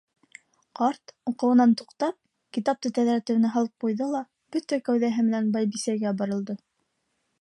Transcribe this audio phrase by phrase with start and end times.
[0.77, 2.17] Ҡарт, уҡыуынан туҡтап,
[2.57, 4.23] китапты тәҙрә төбөнә һалып ҡуйҙы ла
[4.57, 6.57] бөтә кәүҙәһе менән байбисәгә боролдо: